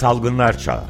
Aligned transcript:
Salgınlar 0.00 0.58
Çağı. 0.58 0.84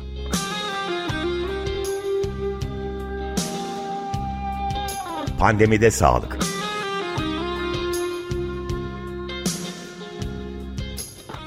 Pandemide 5.38 5.90
Sağlık. 5.90 6.38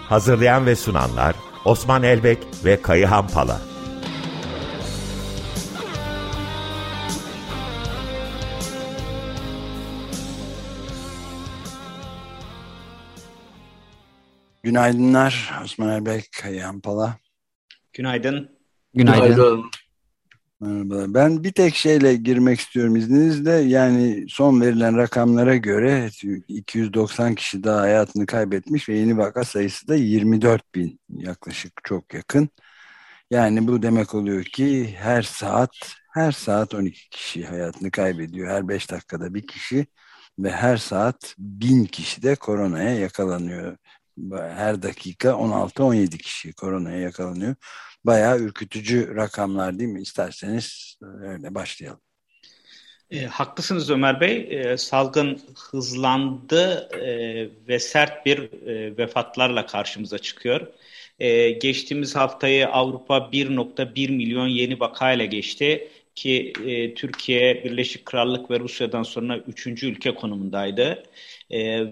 Hazırlayan 0.10 0.66
ve 0.66 0.76
sunanlar 0.76 1.36
Osman 1.66 2.04
Elbek 2.04 2.38
ve 2.66 2.82
Kayıhan 2.82 3.28
Pala. 3.28 3.62
Günaydınlar 14.64 15.62
Osman 15.64 15.90
Erbek, 15.90 16.30
Kayhan 16.42 16.80
Pala. 16.80 17.24
Günaydın. 17.94 18.50
Günaydın. 18.94 19.36
Günaydın. 19.36 19.64
Merhabalar. 20.60 21.14
Ben 21.14 21.44
bir 21.44 21.52
tek 21.52 21.76
şeyle 21.76 22.16
girmek 22.16 22.60
istiyorum 22.60 22.96
izninizle. 22.96 23.52
Yani 23.52 24.26
son 24.30 24.62
verilen 24.62 24.98
rakamlara 24.98 25.56
göre 25.56 26.10
290 26.48 27.36
kişi 27.36 27.64
daha 27.64 27.82
hayatını 27.82 28.26
kaybetmiş 28.26 28.90
ve 28.90 28.98
yeni 28.98 29.18
vaka 29.18 29.44
sayısı 29.44 29.88
da 29.88 29.96
24 29.96 30.76
bin 30.76 31.00
yaklaşık 31.10 31.74
çok 31.84 32.14
yakın. 32.14 32.50
Yani 33.32 33.68
bu 33.68 33.82
demek 33.82 34.16
oluyor 34.16 34.44
ki 34.44 34.96
her 34.98 35.22
saat 35.22 35.72
her 36.14 36.32
saat 36.32 36.74
12 36.74 37.10
kişi 37.10 37.46
hayatını 37.46 37.92
kaybediyor. 37.92 38.50
Her 38.50 38.68
5 38.68 38.92
dakikada 38.92 39.34
bir 39.34 39.48
kişi 39.48 39.86
ve 40.40 40.52
her 40.52 40.78
saat 40.78 41.36
bin 41.38 41.86
kişi 41.86 42.24
de 42.24 42.36
koronaya 42.36 43.00
yakalanıyor 43.00 43.78
her 44.32 44.82
dakika 44.82 45.30
16-17 45.30 46.18
kişi 46.18 46.54
koronaya 46.54 47.00
yakalanıyor. 47.00 47.56
Bayağı 48.04 48.40
ürkütücü 48.40 49.16
rakamlar 49.16 49.80
değil 49.80 49.90
mi? 49.90 50.02
İsterseniz 50.02 50.98
öyle 51.22 51.56
başlayalım. 51.56 52.02
E, 53.12 53.26
haklısınız 53.26 53.90
Ömer 53.90 54.22
Bey. 54.22 54.48
E, 54.50 54.78
salgın 54.78 55.42
hızlandı 55.72 56.90
e, 56.94 57.10
ve 57.68 57.80
sert 57.80 58.26
bir 58.26 58.68
e, 58.68 58.98
vefatlarla 58.98 59.66
karşımıza 59.66 60.18
çıkıyor. 60.18 60.68
E, 61.20 61.50
geçtiğimiz 61.52 62.16
haftayı 62.16 62.68
Avrupa 62.68 63.18
1.1 63.18 64.12
milyon 64.12 64.48
yeni 64.48 64.80
vakayla 64.80 65.26
geçti 65.26 65.90
ki 66.16 66.54
e, 66.66 66.94
Türkiye, 66.94 67.64
Birleşik 67.64 68.06
Krallık 68.06 68.52
ve 68.52 68.60
Rusya'dan 68.60 69.04
sonra 69.04 69.38
üçüncü 69.38 69.88
ülke 69.88 70.16
konumundaydı. 70.16 70.84
E, 70.84 71.04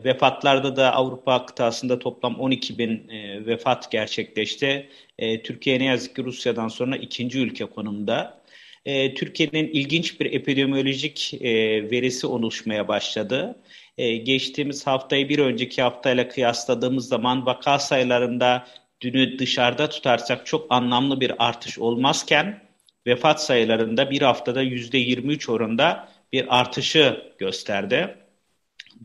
vefatlarda 0.04 0.76
da 0.76 0.94
Avrupa 0.94 1.46
kıtasında 1.46 2.00
toplam 2.00 2.36
12 2.36 2.78
bin 2.78 3.10
e, 3.10 3.46
vefat 3.46 3.92
gerçekleşti. 3.92 4.90
E, 5.20 5.44
Türkiye 5.44 5.80
ne 5.80 5.86
yazık 5.86 6.16
ki 6.16 6.24
Rusya'dan 6.24 6.68
sonra 6.68 6.98
ikinci 6.98 7.40
ülke 7.40 7.66
konumda. 7.66 8.42
E, 8.86 9.14
Türkiye'nin 9.14 9.68
ilginç 9.68 10.20
bir 10.20 10.34
epidemiolojik 10.34 11.34
e, 11.34 11.52
verisi 11.92 12.28
oluşmaya 12.28 12.88
başladı. 12.88 13.56
E, 13.98 14.18
geçtiğimiz 14.18 14.88
haftayı 14.88 15.30
bir 15.30 15.40
önceki 15.40 15.82
haftayla 15.82 16.28
kıyasladığımız 16.28 17.08
zaman 17.08 17.46
vaka 17.46 17.80
sayılarında 17.80 18.68
dünü 19.02 19.40
dışarıda 19.40 19.90
tutarsak 19.90 20.46
çok 20.46 20.68
anlamlı 20.70 21.22
bir 21.22 21.48
artış 21.48 21.80
olmazken 21.80 22.62
vefat 23.08 23.44
sayılarında 23.44 24.12
bir 24.12 24.22
haftada 24.22 24.64
%23 24.64 25.52
oranında 25.52 26.10
bir 26.34 26.60
artışı 26.60 27.34
gösterdi 27.38 28.21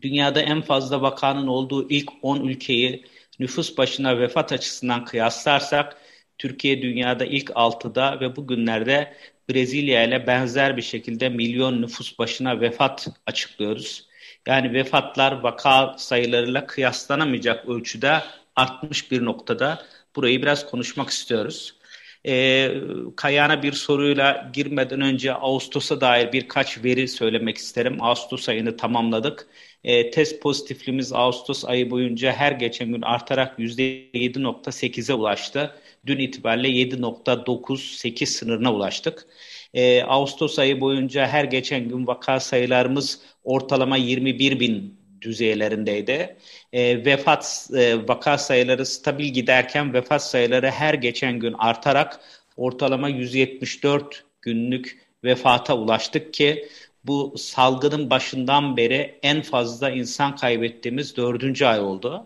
dünyada 0.01 0.41
en 0.41 0.61
fazla 0.61 1.01
vakanın 1.01 1.47
olduğu 1.47 1.89
ilk 1.89 2.09
10 2.21 2.41
ülkeyi 2.47 3.05
nüfus 3.39 3.77
başına 3.77 4.19
vefat 4.19 4.51
açısından 4.51 5.05
kıyaslarsak 5.05 5.97
Türkiye 6.37 6.81
dünyada 6.81 7.25
ilk 7.25 7.51
6'da 7.55 8.19
ve 8.19 8.35
bugünlerde 8.35 9.13
Brezilya 9.49 10.03
ile 10.03 10.27
benzer 10.27 10.77
bir 10.77 10.81
şekilde 10.81 11.29
milyon 11.29 11.81
nüfus 11.81 12.19
başına 12.19 12.61
vefat 12.61 13.07
açıklıyoruz. 13.25 14.07
Yani 14.47 14.73
vefatlar 14.73 15.31
vaka 15.31 15.95
sayılarıyla 15.97 16.65
kıyaslanamayacak 16.67 17.69
ölçüde 17.69 18.23
artmış 18.55 19.11
bir 19.11 19.25
noktada. 19.25 19.85
Burayı 20.15 20.41
biraz 20.41 20.65
konuşmak 20.69 21.09
istiyoruz. 21.09 21.73
E, 22.25 22.71
Kayana 23.15 23.63
bir 23.63 23.73
soruyla 23.73 24.49
girmeden 24.53 25.01
önce 25.01 25.33
Ağustos'a 25.33 26.01
dair 26.01 26.33
birkaç 26.33 26.83
veri 26.83 27.07
söylemek 27.07 27.57
isterim. 27.57 28.03
Ağustos 28.03 28.49
ayını 28.49 28.77
tamamladık. 28.77 29.47
E, 29.87 30.11
test 30.11 30.41
pozitifliğimiz 30.41 31.13
Ağustos 31.13 31.65
ayı 31.65 31.91
boyunca 31.91 32.31
her 32.31 32.51
geçen 32.51 32.91
gün 32.91 33.01
artarak 33.01 33.59
%7.8'e 33.59 35.13
ulaştı. 35.13 35.75
Dün 36.05 36.17
itibariyle 36.19 36.67
7.98 36.67 38.25
sınırına 38.25 38.73
ulaştık. 38.73 39.25
E, 39.73 40.03
Ağustos 40.03 40.59
ayı 40.59 40.81
boyunca 40.81 41.27
her 41.27 41.43
geçen 41.43 41.89
gün 41.89 42.07
vaka 42.07 42.39
sayılarımız 42.39 43.21
ortalama 43.43 43.97
21 43.97 44.59
bin 44.59 44.99
düzeylerindeydi. 45.21 46.37
E, 46.73 47.05
vefat 47.05 47.69
e, 47.75 48.07
vaka 48.07 48.37
sayıları 48.37 48.85
stabil 48.85 49.25
giderken 49.25 49.93
vefat 49.93 50.23
sayıları 50.23 50.69
her 50.69 50.93
geçen 50.93 51.39
gün 51.39 51.53
artarak 51.53 52.19
ortalama 52.57 53.09
174 53.09 54.23
günlük 54.41 55.07
vefata 55.23 55.77
ulaştık 55.77 56.33
ki 56.33 56.67
bu 57.07 57.35
salgının 57.37 58.09
başından 58.09 58.77
beri 58.77 59.19
en 59.23 59.41
fazla 59.41 59.89
insan 59.89 60.35
kaybettiğimiz 60.35 61.17
dördüncü 61.17 61.65
ay 61.65 61.79
oldu. 61.79 62.25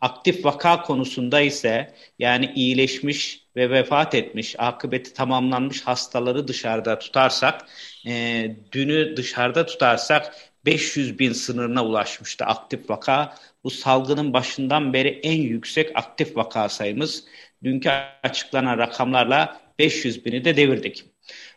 Aktif 0.00 0.44
vaka 0.44 0.82
konusunda 0.82 1.40
ise 1.40 1.94
yani 2.18 2.52
iyileşmiş 2.54 3.46
ve 3.56 3.70
vefat 3.70 4.14
etmiş, 4.14 4.54
akıbeti 4.58 5.12
tamamlanmış 5.14 5.82
hastaları 5.82 6.48
dışarıda 6.48 6.98
tutarsak, 6.98 7.66
e, 8.06 8.56
dünü 8.72 9.16
dışarıda 9.16 9.66
tutarsak 9.66 10.34
500 10.66 11.18
bin 11.18 11.32
sınırına 11.32 11.84
ulaşmıştı 11.84 12.44
aktif 12.44 12.90
vaka. 12.90 13.34
Bu 13.64 13.70
salgının 13.70 14.32
başından 14.32 14.92
beri 14.92 15.08
en 15.08 15.42
yüksek 15.42 15.90
aktif 15.94 16.36
vaka 16.36 16.68
sayımız. 16.68 17.24
Dünkü 17.64 17.90
açıklanan 18.22 18.78
rakamlarla 18.78 19.60
500 19.78 20.24
bini 20.24 20.44
de 20.44 20.56
devirdik. 20.56 21.04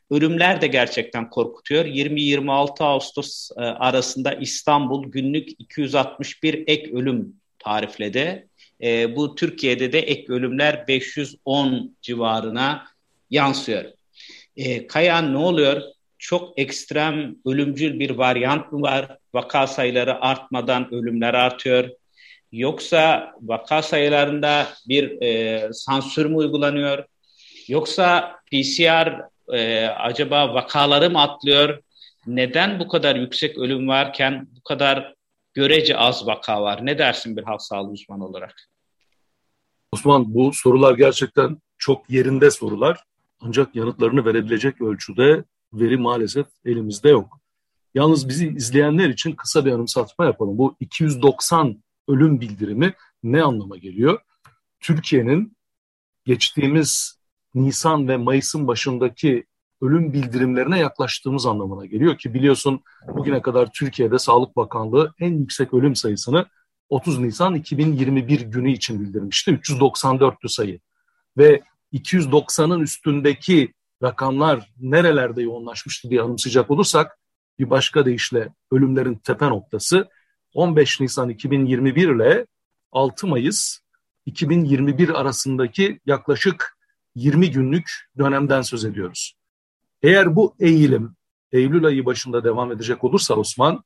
Ölümler 0.10 0.62
de 0.62 0.68
gerçekten 0.68 1.30
korkutuyor. 1.30 1.86
20-26 1.86 2.84
Ağustos 2.84 3.50
e, 3.58 3.62
arasında 3.62 4.34
İstanbul 4.34 5.12
günlük 5.12 5.50
261 5.60 6.64
ek 6.68 6.92
ölüm 6.94 7.36
tarifledi. 7.60 8.48
E, 8.84 9.16
bu 9.16 9.36
Türkiye'de 9.36 9.92
de 9.92 10.00
ek 10.00 10.34
ölümler 10.34 10.88
510 10.88 11.96
civarına 12.02 12.88
yansıyor. 13.30 13.86
E, 14.58 14.88
Kayan 14.88 15.34
ne 15.34 15.38
oluyor? 15.38 15.82
Çok 16.18 16.60
ekstrem 16.60 17.36
ölümcül 17.46 18.00
bir 18.00 18.10
varyant 18.10 18.72
mı 18.72 18.82
var? 18.82 19.18
Vaka 19.34 19.68
sayıları 19.68 20.22
artmadan 20.22 20.94
ölümler 20.94 21.34
artıyor. 21.34 21.90
Yoksa 22.52 23.34
vaka 23.42 23.82
sayılarında 23.82 24.68
bir 24.88 25.22
e, 25.22 25.70
sansür 25.74 26.26
mü 26.26 26.36
uygulanıyor? 26.36 27.06
Yoksa 27.68 28.36
PCR 28.52 29.30
e, 29.54 29.88
acaba 29.88 30.54
vakaları 30.54 31.10
mı 31.10 31.22
atlıyor? 31.22 31.80
Neden 32.28 32.80
bu 32.80 32.88
kadar 32.88 33.16
yüksek 33.16 33.58
ölüm 33.58 33.88
varken 33.88 34.48
bu 34.56 34.62
kadar 34.62 35.14
görece 35.54 35.98
az 35.98 36.28
vaka 36.28 36.62
var? 36.62 36.86
Ne 36.86 36.98
dersin 36.98 37.38
bir 37.38 37.44
halk 37.44 37.62
sağlığı 37.62 37.92
uzmanı 37.92 38.26
olarak? 38.26 38.70
Osman 39.92 40.34
bu 40.34 40.54
sorular 40.54 40.98
gerçekten 40.98 41.58
çok 41.78 42.10
yerinde 42.10 42.52
sorular. 42.52 43.04
Ancak 43.42 43.76
yanıtlarını 43.76 44.26
verebilecek 44.26 44.82
ölçüde 44.82 45.44
veri 45.74 45.98
maalesef 45.98 46.48
elimizde 46.66 47.10
yok. 47.10 47.40
Yalnız 47.96 48.30
bizi 48.30 48.48
izleyenler 48.48 49.10
için 49.10 49.32
kısa 49.32 49.66
bir 49.66 49.72
anımsatma 49.72 50.26
yapalım. 50.26 50.58
Bu 50.58 50.76
290 50.80 51.84
ölüm 52.08 52.42
bildirimi 52.42 52.94
ne 53.24 53.44
anlama 53.44 53.78
geliyor? 53.78 54.20
Türkiye'nin 54.80 55.58
geçtiğimiz 56.26 57.19
Nisan 57.56 58.08
ve 58.08 58.18
Mayıs'ın 58.18 58.68
başındaki 58.68 59.46
ölüm 59.82 60.14
bildirimlerine 60.14 60.80
yaklaştığımız 60.80 61.46
anlamına 61.46 61.86
geliyor 61.86 62.18
ki 62.18 62.34
biliyorsun 62.34 62.82
bugüne 63.08 63.42
kadar 63.42 63.70
Türkiye'de 63.74 64.20
Sağlık 64.20 64.56
Bakanlığı 64.56 65.14
en 65.20 65.34
yüksek 65.34 65.74
ölüm 65.74 65.96
sayısını 65.96 66.46
30 66.90 67.20
Nisan 67.20 67.56
2021 67.56 68.42
günü 68.42 68.72
için 68.72 69.02
bildirmişti. 69.02 69.52
394'tü 69.52 70.50
sayı. 70.50 70.80
Ve 71.38 71.62
290'ın 71.94 72.80
üstündeki 72.80 73.74
rakamlar 74.04 74.74
nerelerde 74.80 75.42
yoğunlaşmıştı 75.42 76.10
diye 76.10 76.22
anımsayacak 76.22 76.72
olursak 76.72 77.20
bir 77.60 77.70
başka 77.70 78.06
deyişle 78.06 78.54
ölümlerin 78.72 79.16
tepe 79.16 79.50
noktası 79.50 80.10
15 80.54 81.00
Nisan 81.00 81.30
2021 81.30 82.16
ile 82.16 82.46
6 82.92 83.28
Mayıs 83.28 83.80
2021 84.26 85.10
arasındaki 85.10 86.00
yaklaşık 86.06 86.79
20 87.20 87.52
günlük 87.52 87.92
dönemden 88.18 88.62
söz 88.62 88.86
ediyoruz. 88.86 89.34
Eğer 90.02 90.36
bu 90.36 90.56
eğilim 90.60 91.16
Eylül 91.52 91.86
ayı 91.86 92.06
başında 92.06 92.44
devam 92.44 92.72
edecek 92.72 93.04
olursa 93.04 93.34
Osman 93.34 93.84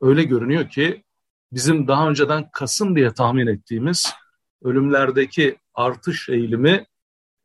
öyle 0.00 0.22
görünüyor 0.22 0.68
ki 0.68 1.04
bizim 1.52 1.88
daha 1.88 2.08
önceden 2.08 2.50
Kasım 2.52 2.96
diye 2.96 3.14
tahmin 3.14 3.46
ettiğimiz 3.46 4.12
ölümlerdeki 4.62 5.56
artış 5.74 6.28
eğilimi 6.28 6.86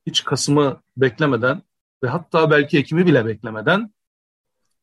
hiç 0.06 0.24
Kasım'ı 0.24 0.82
beklemeden 0.98 1.62
ve 2.04 2.08
hatta 2.08 2.52
belki 2.52 2.78
Ekim'i 2.78 3.06
bile 3.06 3.26
beklemeden 3.26 3.94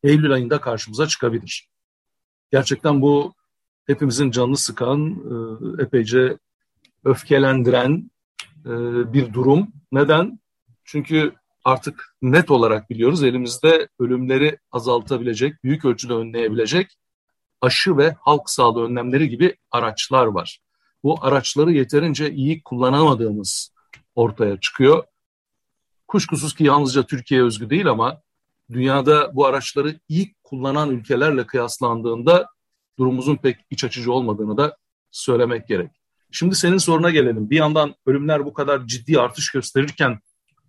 Eylül 0.03 0.33
ayında 0.33 0.61
karşımıza 0.61 1.07
çıkabilir. 1.07 1.69
Gerçekten 2.53 3.03
bu 3.03 3.35
hepimizin 3.87 4.31
canını 4.31 4.57
sıkan, 4.57 5.11
e, 5.79 5.83
epeyce 5.83 6.39
öfkelendiren 7.05 8.11
e, 8.65 8.71
bir 9.13 9.33
durum. 9.33 9.69
Neden? 9.93 10.39
Çünkü 10.85 11.33
artık 11.65 12.17
net 12.23 12.51
olarak 12.51 12.91
biliyoruz 12.91 13.23
elimizde 13.23 13.89
ölümleri 13.99 14.59
azaltabilecek, 14.73 15.65
büyük 15.65 15.85
ölçüde 15.85 16.13
önleyebilecek 16.13 16.99
aşı 17.61 17.97
ve 17.97 18.17
halk 18.21 18.51
sağlığı 18.51 18.85
önlemleri 18.85 19.29
gibi 19.29 19.57
araçlar 19.71 20.27
var. 20.27 20.61
Bu 21.03 21.25
araçları 21.25 21.73
yeterince 21.73 22.33
iyi 22.33 22.63
kullanamadığımız 22.63 23.75
ortaya 24.15 24.61
çıkıyor. 24.61 25.05
Kuşkusuz 26.09 26.55
ki 26.55 26.65
yalnızca 26.65 27.03
Türkiye 27.07 27.43
özgü 27.43 27.71
değil 27.71 27.87
ama 27.87 28.21
dünyada 28.73 29.31
bu 29.35 29.47
araçları 29.47 30.01
ilk 30.09 30.45
kullanan 30.45 30.91
ülkelerle 30.91 31.47
kıyaslandığında 31.47 32.49
durumumuzun 32.99 33.37
pek 33.37 33.57
iç 33.71 33.85
açıcı 33.85 34.13
olmadığını 34.13 34.57
da 34.57 34.77
söylemek 35.11 35.69
gerek. 35.69 35.91
Şimdi 36.37 36.55
senin 36.55 36.79
soruna 36.79 37.11
gelelim. 37.11 37.51
Bir 37.51 37.57
yandan 37.57 37.95
ölümler 38.07 38.45
bu 38.45 38.53
kadar 38.53 38.87
ciddi 38.87 39.21
artış 39.21 39.53
gösterirken 39.53 40.19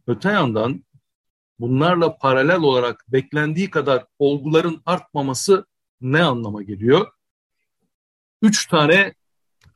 öte 0.08 0.32
yandan 0.32 0.84
bunlarla 1.60 2.18
paralel 2.18 2.62
olarak 2.62 3.06
beklendiği 3.08 3.70
kadar 3.70 4.06
olguların 4.20 4.82
artmaması 4.86 5.66
ne 6.02 6.24
anlama 6.24 6.64
geliyor? 6.64 7.08
Üç 8.42 8.68
tane 8.68 9.14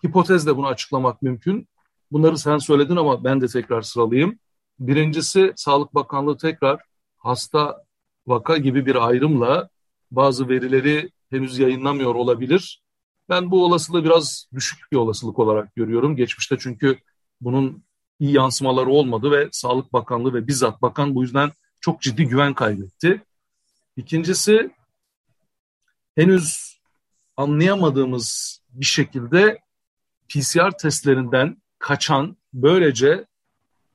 hipotezle 0.05 0.57
bunu 0.57 0.67
açıklamak 0.67 1.21
mümkün. 1.21 1.67
Bunları 2.11 2.37
sen 2.37 2.57
söyledin 2.57 2.95
ama 2.95 3.23
ben 3.23 3.41
de 3.41 3.47
tekrar 3.47 3.81
sıralayayım. 3.81 4.39
Birincisi 4.79 5.53
Sağlık 5.55 5.95
Bakanlığı 5.95 6.37
tekrar 6.37 6.81
hasta 7.17 7.83
vaka 8.27 8.57
gibi 8.57 8.85
bir 8.85 9.07
ayrımla 9.07 9.69
bazı 10.11 10.49
verileri 10.49 11.09
henüz 11.29 11.59
yayınlamıyor 11.59 12.15
olabilir. 12.15 12.81
Ben 13.29 13.51
bu 13.51 13.65
olasılığı 13.65 14.03
biraz 14.03 14.45
düşük 14.53 14.91
bir 14.91 14.97
olasılık 14.97 15.39
olarak 15.39 15.75
görüyorum. 15.75 16.15
Geçmişte 16.15 16.57
çünkü 16.59 16.99
bunun 17.41 17.83
iyi 18.19 18.33
yansımaları 18.33 18.89
olmadı 18.89 19.31
ve 19.31 19.49
Sağlık 19.51 19.93
Bakanlığı 19.93 20.33
ve 20.33 20.47
bizzat 20.47 20.81
bakan 20.81 21.15
bu 21.15 21.21
yüzden 21.21 21.51
çok 21.81 22.01
ciddi 22.01 22.25
güven 22.25 22.53
kaybetti. 22.53 23.23
İkincisi 23.97 24.71
henüz 26.15 26.79
anlayamadığımız 27.37 28.59
bir 28.69 28.85
şekilde 28.85 29.59
PCR 30.29 30.77
testlerinden 30.77 31.61
kaçan 31.79 32.37
böylece 32.53 33.25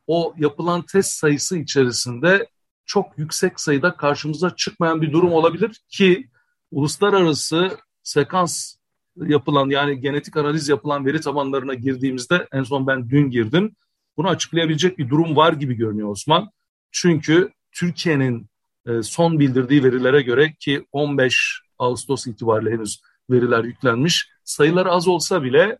o 0.06 0.34
yapılan 0.38 0.82
test 0.82 1.10
sayısı 1.10 1.58
içerisinde 1.58 2.48
çok 2.87 3.19
yüksek 3.19 3.60
sayıda 3.60 3.96
karşımıza 3.96 4.56
çıkmayan 4.56 5.02
bir 5.02 5.12
durum 5.12 5.32
olabilir 5.32 5.80
ki 5.88 6.28
uluslararası 6.70 7.78
sekans 8.02 8.76
yapılan 9.16 9.70
yani 9.70 10.00
genetik 10.00 10.37
analiz 10.37 10.69
yapılan 10.69 11.06
veri 11.06 11.20
tabanlarına 11.20 11.75
girdiğimizde 11.75 12.49
en 12.52 12.62
son 12.62 12.87
ben 12.87 13.11
dün 13.11 13.31
girdim. 13.31 13.76
Bunu 14.16 14.28
açıklayabilecek 14.28 14.99
bir 14.99 15.08
durum 15.08 15.37
var 15.37 15.52
gibi 15.52 15.75
görünüyor 15.75 16.08
Osman. 16.08 16.50
Çünkü 16.93 17.52
Türkiye'nin 17.72 18.46
e, 18.87 19.02
son 19.02 19.38
bildirdiği 19.38 19.84
verilere 19.84 20.22
göre 20.22 20.55
ki 20.55 20.87
15 20.93 21.61
Ağustos 21.78 22.26
itibariyle 22.26 22.70
henüz 22.70 23.00
veriler 23.31 23.64
yüklenmiş. 23.64 24.28
Sayıları 24.44 24.90
az 24.90 25.08
olsa 25.08 25.43
bile 25.43 25.78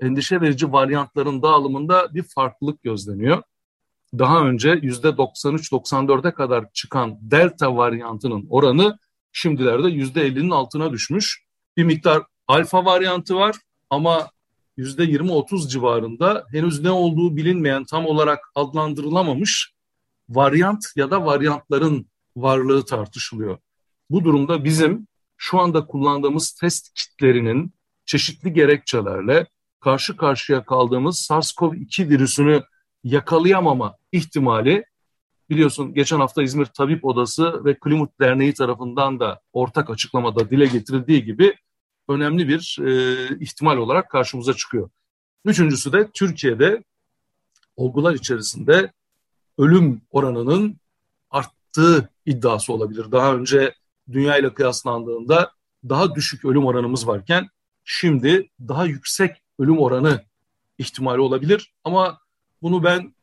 endişe 0.00 0.40
verici 0.40 0.72
varyantların 0.72 1.42
dağılımında 1.42 2.14
bir 2.14 2.22
farklılık 2.22 2.82
gözleniyor. 2.82 3.42
Daha 4.18 4.40
önce 4.40 4.68
%93-94'e 4.70 6.34
kadar 6.34 6.72
çıkan 6.72 7.18
delta 7.20 7.76
varyantının 7.76 8.46
oranı 8.50 8.98
şimdilerde 9.32 9.88
%50'nin 9.88 10.50
altına 10.50 10.92
düşmüş. 10.92 11.47
Bir 11.78 11.84
miktar 11.84 12.22
alfa 12.48 12.84
varyantı 12.84 13.36
var 13.36 13.56
ama 13.90 14.30
%20-30 14.78 15.68
civarında 15.68 16.46
henüz 16.50 16.82
ne 16.82 16.90
olduğu 16.90 17.36
bilinmeyen 17.36 17.84
tam 17.84 18.06
olarak 18.06 18.38
adlandırılamamış 18.54 19.72
varyant 20.28 20.84
ya 20.96 21.10
da 21.10 21.26
varyantların 21.26 22.06
varlığı 22.36 22.84
tartışılıyor. 22.84 23.58
Bu 24.10 24.24
durumda 24.24 24.64
bizim 24.64 25.06
şu 25.36 25.58
anda 25.58 25.86
kullandığımız 25.86 26.52
test 26.52 26.94
kitlerinin 26.94 27.74
çeşitli 28.06 28.52
gerekçelerle 28.52 29.46
karşı 29.80 30.16
karşıya 30.16 30.64
kaldığımız 30.64 31.26
SARS-CoV-2 31.30 32.08
virüsünü 32.08 32.62
yakalayamama 33.04 33.96
ihtimali 34.12 34.84
biliyorsun 35.50 35.94
geçen 35.94 36.18
hafta 36.18 36.42
İzmir 36.42 36.66
Tabip 36.66 37.04
Odası 37.04 37.64
ve 37.64 37.78
Klimut 37.78 38.20
Derneği 38.20 38.54
tarafından 38.54 39.20
da 39.20 39.40
ortak 39.52 39.90
açıklamada 39.90 40.50
dile 40.50 40.66
getirildiği 40.66 41.24
gibi 41.24 41.54
önemli 42.08 42.48
bir 42.48 42.78
e, 42.86 43.38
ihtimal 43.40 43.76
olarak 43.76 44.10
karşımıza 44.10 44.54
çıkıyor. 44.54 44.90
Üçüncüsü 45.44 45.92
de 45.92 46.10
Türkiye'de 46.14 46.84
olgular 47.76 48.14
içerisinde 48.14 48.92
ölüm 49.58 50.00
oranının 50.10 50.76
arttığı 51.30 52.08
iddiası 52.26 52.72
olabilir. 52.72 53.12
Daha 53.12 53.34
önce 53.34 53.74
dünya 54.12 54.38
ile 54.38 54.54
kıyaslandığında 54.54 55.52
daha 55.88 56.14
düşük 56.14 56.44
ölüm 56.44 56.66
oranımız 56.66 57.06
varken 57.06 57.48
şimdi 57.84 58.50
daha 58.60 58.86
yüksek 58.86 59.36
ölüm 59.58 59.78
oranı 59.78 60.24
ihtimali 60.78 61.20
olabilir. 61.20 61.72
Ama 61.84 62.20
bunu 62.62 62.84
ben 62.84 63.14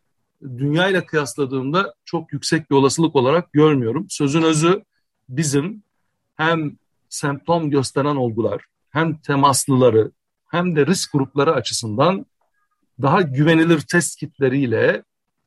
dünya 0.44 0.88
ile 0.88 1.06
kıyasladığımda 1.06 1.94
çok 2.06 2.34
yüksek 2.34 2.72
bir 2.72 2.76
olasılık 2.76 3.16
olarak 3.16 3.54
görmüyorum. 3.54 4.06
Sözün 4.10 4.42
özü 4.42 4.84
bizim 5.30 5.84
hem 6.36 6.78
semptom 7.10 7.70
gösteren 7.70 8.16
olgular 8.16 8.66
hem 8.96 9.18
temaslıları 9.18 10.12
hem 10.48 10.76
de 10.76 10.86
risk 10.86 11.12
grupları 11.12 11.54
açısından 11.54 12.26
daha 13.02 13.22
güvenilir 13.22 13.82
test 13.82 14.20
kitleriyle 14.20 15.04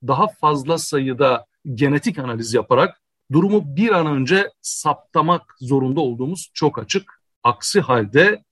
daha 0.07 0.27
fazla 0.29 0.79
sayıda 0.79 1.47
genetik 1.75 2.19
analiz 2.19 2.55
yaparak 2.55 3.01
durumu 3.33 3.77
bir 3.77 3.91
an 3.91 4.07
önce 4.07 4.51
saptamak 4.63 5.57
zorunda 5.61 6.01
olduğumuz 6.01 6.51
çok 6.55 6.79
açık. 6.79 7.23
Aksi 7.43 7.81
halde 7.81 8.45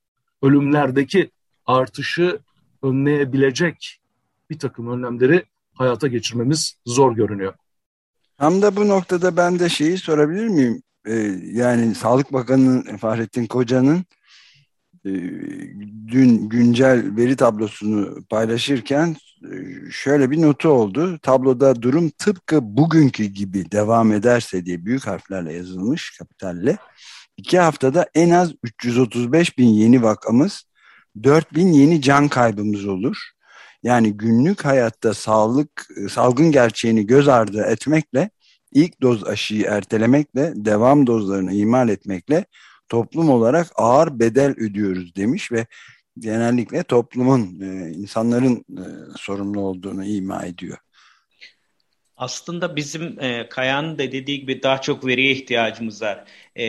ölümlerdeki 0.43 1.31
artışı 1.67 2.39
önleyebilecek 2.83 4.01
bir 4.51 4.59
takım 4.59 4.93
önlemleri 4.93 5.45
hayata 5.75 6.09
geçirmemiz 6.09 6.77
zor 6.87 7.17
görünüyor. 7.17 7.55
Tam 8.39 8.63
da 8.63 8.77
bu 8.77 8.89
noktada 8.89 9.37
ben 9.37 9.59
de 9.59 9.69
şeyi 9.69 9.99
sorabilir 9.99 10.47
miyim? 10.49 10.83
Ee, 11.07 11.15
yani 11.45 11.95
Sağlık 11.95 12.33
Bakanı 12.33 12.97
Fahrettin 12.99 13.47
Koca'nın 13.47 14.05
dün 16.09 16.49
güncel 16.49 17.17
veri 17.17 17.37
tablosunu 17.37 18.25
paylaşırken 18.31 19.17
e, 19.43 19.57
şöyle 19.91 20.31
bir 20.31 20.43
notu 20.43 20.69
oldu. 20.69 21.19
Tabloda 21.23 21.83
durum 21.83 22.11
tıpkı 22.11 22.77
bugünkü 22.77 23.25
gibi 23.25 23.71
devam 23.71 24.13
ederse 24.13 24.67
diye 24.67 24.85
büyük 24.85 25.07
harflerle 25.07 25.53
yazılmış 25.53 26.19
kapitalle. 26.19 26.77
İki 27.37 27.59
haftada 27.59 28.07
en 28.15 28.31
az 28.31 28.53
335 28.63 29.59
bin 29.59 29.69
yeni 29.69 30.03
vakamız, 30.03 30.65
4 31.23 31.55
bin 31.55 31.73
yeni 31.73 32.03
can 32.03 32.29
kaybımız 32.29 32.87
olur. 32.87 33.17
Yani 33.83 34.17
günlük 34.17 34.65
hayatta 34.65 35.15
sağlık 35.15 35.87
salgın 36.11 36.53
gerçeğini 36.53 37.07
göz 37.07 37.29
ardı 37.29 37.63
etmekle, 37.63 38.31
ilk 38.73 39.03
doz 39.03 39.25
aşıyı 39.25 39.65
ertelemekle, 39.65 40.53
devam 40.57 41.07
dozlarını 41.07 41.53
ihmal 41.53 41.89
etmekle 41.89 42.45
toplum 42.89 43.31
olarak 43.31 43.67
ağır 43.75 44.19
bedel 44.19 44.51
ödüyoruz 44.51 45.17
demiş 45.17 45.53
ve 45.53 45.67
genellikle 46.19 46.83
toplumun, 46.83 47.61
e, 47.61 47.91
insanların 47.91 48.65
e, 48.71 48.85
sorumlu 49.17 49.61
olduğunu 49.61 50.05
ima 50.05 50.47
ediyor. 50.47 50.79
Aslında 52.17 52.77
bizim 52.77 53.21
e, 53.21 53.49
Kaya'nın 53.49 53.99
da 53.99 54.13
dediği 54.13 54.41
gibi 54.41 54.63
daha 54.63 54.81
çok 54.81 55.07
veriye 55.07 55.33
ihtiyacımız 55.33 56.03
var. 56.03 56.25
E, 56.59 56.65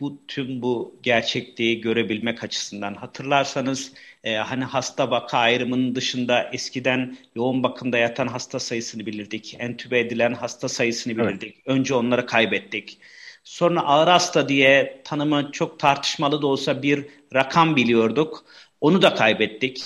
bu 0.00 0.22
tüm 0.28 0.62
bu 0.62 0.98
gerçekliği 1.02 1.80
görebilmek 1.80 2.44
açısından. 2.44 2.94
Hatırlarsanız 2.94 3.92
e, 4.24 4.34
hani 4.36 4.64
hasta 4.64 5.10
vaka 5.10 5.38
ayrımının 5.38 5.94
dışında 5.94 6.50
eskiden 6.52 7.16
yoğun 7.34 7.62
bakımda 7.62 7.98
yatan 7.98 8.26
hasta 8.26 8.58
sayısını 8.58 9.06
bilirdik. 9.06 9.56
Entübe 9.58 10.00
edilen 10.00 10.34
hasta 10.34 10.68
sayısını 10.68 11.18
bilirdik. 11.18 11.54
Evet. 11.56 11.66
Önce 11.66 11.94
onları 11.94 12.26
kaybettik. 12.26 12.98
Sonra 13.44 13.80
ağır 13.82 14.08
hasta 14.08 14.48
diye 14.48 15.00
tanımı 15.04 15.52
çok 15.52 15.78
tartışmalı 15.78 16.42
da 16.42 16.46
olsa 16.46 16.82
bir 16.82 17.06
rakam 17.34 17.76
biliyorduk. 17.76 18.44
Onu 18.80 19.02
da 19.02 19.14
kaybettik. 19.14 19.84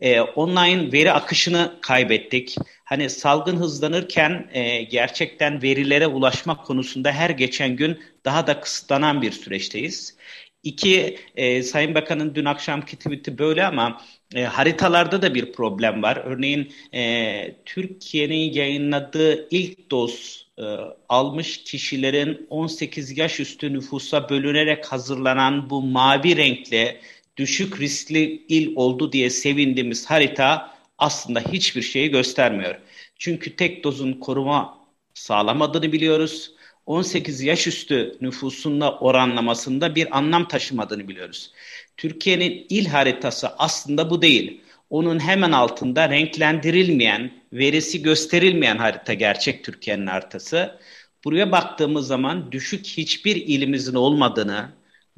E, 0.00 0.20
online 0.20 0.92
veri 0.92 1.12
akışını 1.12 1.78
kaybettik. 1.82 2.56
Hani 2.84 3.10
salgın 3.10 3.56
hızlanırken 3.56 4.50
e, 4.52 4.82
gerçekten 4.82 5.62
verilere 5.62 6.06
ulaşmak 6.06 6.66
konusunda 6.66 7.12
her 7.12 7.30
geçen 7.30 7.76
gün 7.76 8.00
daha 8.24 8.46
da 8.46 8.60
kısıtlanan 8.60 9.22
bir 9.22 9.32
süreçteyiz. 9.32 10.16
İki, 10.62 11.18
e, 11.36 11.62
Sayın 11.62 11.94
Bakan'ın 11.94 12.34
dün 12.34 12.44
akşamki 12.44 12.96
tweet'i 12.96 13.38
böyle 13.38 13.64
ama 13.64 14.02
E, 14.34 14.42
haritalarda 14.44 15.22
da 15.22 15.34
bir 15.34 15.52
problem 15.52 16.02
var. 16.02 16.16
Örneğin 16.24 16.72
e, 16.94 17.56
Türkiye'nin 17.64 18.52
yayınladığı 18.52 19.48
ilk 19.50 19.90
doz 19.90 20.47
e, 20.58 20.64
almış 21.08 21.64
kişilerin 21.64 22.46
18 22.50 23.18
yaş 23.18 23.40
üstü 23.40 23.72
nüfusa 23.72 24.28
bölünerek 24.28 24.86
hazırlanan 24.86 25.70
bu 25.70 25.82
mavi 25.82 26.36
renkli 26.36 27.00
düşük 27.36 27.80
riskli 27.80 28.42
il 28.48 28.76
oldu 28.76 29.12
diye 29.12 29.30
sevindiğimiz 29.30 30.06
harita 30.06 30.74
aslında 30.98 31.40
hiçbir 31.40 31.82
şeyi 31.82 32.10
göstermiyor. 32.10 32.74
Çünkü 33.18 33.56
tek 33.56 33.84
dozun 33.84 34.12
koruma 34.12 34.78
sağlamadığını 35.14 35.92
biliyoruz. 35.92 36.52
18 36.86 37.42
yaş 37.42 37.66
üstü 37.66 38.16
nüfusunla 38.20 38.98
oranlamasında 38.98 39.94
bir 39.94 40.18
anlam 40.18 40.48
taşımadığını 40.48 41.08
biliyoruz. 41.08 41.52
Türkiye'nin 41.96 42.66
il 42.68 42.86
haritası 42.86 43.48
aslında 43.58 44.10
bu 44.10 44.22
değil. 44.22 44.60
Onun 44.90 45.18
hemen 45.20 45.52
altında 45.52 46.10
renklendirilmeyen, 46.10 47.30
verisi 47.52 48.02
gösterilmeyen 48.02 48.76
harita 48.76 49.14
gerçek 49.14 49.64
Türkiye'nin 49.64 50.06
haritası. 50.06 50.78
Buraya 51.24 51.52
baktığımız 51.52 52.06
zaman 52.06 52.52
düşük 52.52 52.86
hiçbir 52.86 53.36
ilimizin 53.36 53.94
olmadığını, 53.94 54.68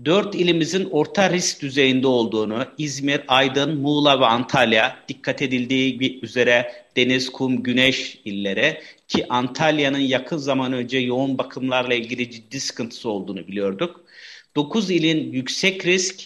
dört 0.05 0.35
ilimizin 0.35 0.89
orta 0.91 1.31
risk 1.31 1.63
düzeyinde 1.63 2.07
olduğunu, 2.07 2.67
İzmir, 2.79 3.21
Aydın, 3.29 3.81
Muğla 3.81 4.21
ve 4.21 4.27
Antalya 4.27 4.97
dikkat 5.09 5.43
edildiği 5.43 6.21
üzere 6.23 6.73
deniz, 6.97 7.31
kum, 7.31 7.63
güneş 7.63 8.21
illere 8.25 8.83
ki 9.09 9.27
Antalya'nın 9.29 9.99
yakın 9.99 10.37
zaman 10.37 10.73
önce 10.73 10.99
yoğun 10.99 11.39
bakımlarla 11.39 11.95
ilgili 11.95 12.31
ciddi 12.31 12.61
sıkıntısı 12.61 13.11
olduğunu 13.11 13.47
biliyorduk. 13.49 14.05
9 14.57 14.91
ilin 14.91 15.33
yüksek 15.33 15.87
risk, 15.87 16.21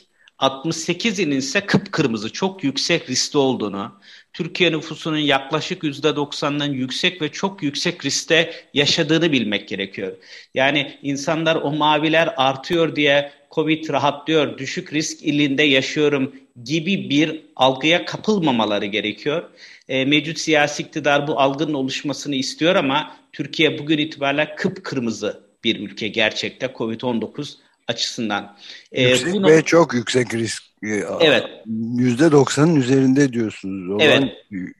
68 0.44 1.18
ilin 1.18 1.36
ise 1.36 1.60
kıpkırmızı 1.60 2.32
çok 2.32 2.64
yüksek 2.64 3.10
riskli 3.10 3.36
olduğunu, 3.36 3.92
Türkiye 4.32 4.72
nüfusunun 4.72 5.18
yaklaşık 5.18 5.82
%90'ının 5.82 6.72
yüksek 6.72 7.22
ve 7.22 7.32
çok 7.32 7.62
yüksek 7.62 8.04
riskte 8.04 8.54
yaşadığını 8.74 9.32
bilmek 9.32 9.68
gerekiyor. 9.68 10.12
Yani 10.54 10.98
insanlar 11.02 11.56
o 11.56 11.72
maviler 11.72 12.34
artıyor 12.36 12.96
diye 12.96 13.32
Covid 13.50 13.88
rahatlıyor, 13.90 14.58
düşük 14.58 14.92
risk 14.92 15.22
ilinde 15.22 15.62
yaşıyorum 15.62 16.34
gibi 16.64 17.10
bir 17.10 17.40
algıya 17.56 18.04
kapılmamaları 18.04 18.86
gerekiyor. 18.86 19.50
E, 19.88 20.04
mevcut 20.04 20.38
siyasi 20.38 20.82
iktidar 20.82 21.26
bu 21.26 21.40
algının 21.40 21.74
oluşmasını 21.74 22.34
istiyor 22.34 22.74
ama 22.74 23.16
Türkiye 23.32 23.78
bugün 23.78 23.98
itibariyle 23.98 24.54
kıpkırmızı 24.54 25.44
bir 25.64 25.80
ülke 25.80 26.08
gerçekte 26.08 26.66
Covid-19 26.66 27.54
açısından. 27.88 28.56
E, 28.92 29.08
yüksek 29.08 29.32
bunu, 29.34 29.46
ve 29.46 29.62
çok 29.62 29.94
yüksek 29.94 30.34
risk. 30.34 30.62
E, 30.82 30.88
evet. 31.20 31.44
%90'ın 31.66 32.76
üzerinde 32.76 33.32
diyorsunuz. 33.32 33.90
Olan 33.90 34.00
evet. 34.00 34.32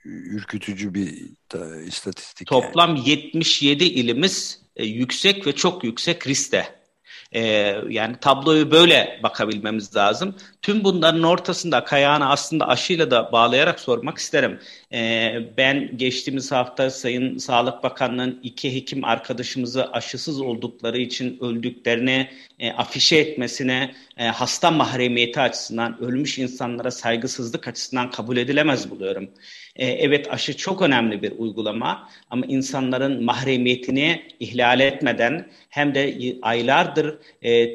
ürkütücü 0.05 0.95
bir 0.95 1.15
istatistik. 1.87 2.49
Toplam 2.49 2.97
yani. 2.97 3.09
77 3.11 3.85
ilimiz 3.85 4.61
e, 4.77 4.85
yüksek 4.85 5.47
ve 5.47 5.53
çok 5.53 5.85
yüksek 5.85 6.27
riskte. 6.27 6.85
Ee, 7.35 7.77
yani 7.89 8.17
tabloyu 8.21 8.71
böyle 8.71 9.21
bakabilmemiz 9.23 9.97
lazım. 9.97 10.35
Tüm 10.63 10.85
bunların 10.85 11.23
ortasında 11.23 11.85
kayağını 11.85 12.31
aslında 12.31 12.69
aşıyla 12.69 13.11
da 13.11 13.33
bağlayarak 13.33 13.81
sormak 13.81 14.19
isterim. 14.19 14.59
Ee, 14.95 15.43
ben 15.57 15.97
geçtiğimiz 15.97 16.53
hafta 16.53 16.91
Sayın 16.91 17.39
Sağlık 17.39 17.83
Bakanlığı'nın 17.83 18.41
iki 18.43 18.75
hekim 18.75 19.05
arkadaşımızı 19.05 19.93
aşısız 19.93 20.41
oldukları 20.41 20.99
için 20.99 21.39
öldüklerini 21.41 22.29
e, 22.59 22.71
afişe 22.71 23.17
etmesine 23.17 23.95
e, 24.17 24.25
hasta 24.25 24.71
mahremiyeti 24.71 25.41
açısından, 25.41 26.01
ölmüş 26.03 26.39
insanlara 26.39 26.91
saygısızlık 26.91 27.69
açısından 27.69 28.11
kabul 28.11 28.37
edilemez 28.37 28.91
buluyorum. 28.91 29.31
E, 29.77 29.87
evet 29.87 30.33
aşı 30.33 30.57
çok 30.57 30.83
önemli 30.83 31.23
bir 31.23 31.33
uygulama 31.39 32.09
ama 32.31 32.47
insanların 32.47 33.25
mahremiyetini 33.25 34.23
ihlal 34.41 34.81
etmeden 34.81 35.49
hem 35.69 35.95
de 35.95 36.37
aylardır 36.43 37.19